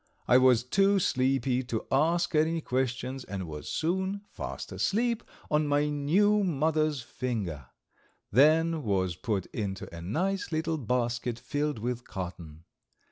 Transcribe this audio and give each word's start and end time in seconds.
I 0.27 0.39
was 0.39 0.63
too 0.63 0.97
sleepy 0.97 1.61
to 1.65 1.85
ask 1.91 2.33
any 2.33 2.59
questions 2.59 3.23
and 3.23 3.47
was 3.47 3.69
soon 3.69 4.21
fast 4.31 4.71
asleep 4.71 5.21
on 5.51 5.67
my 5.67 5.89
new 5.89 6.43
mother's 6.43 7.03
finger; 7.03 7.67
then 8.31 8.81
was 8.81 9.15
put 9.15 9.45
into 9.53 9.95
a 9.95 10.01
nice 10.01 10.51
little 10.51 10.79
basket 10.79 11.37
filled 11.37 11.77
with 11.77 12.03
cotton. 12.07 12.63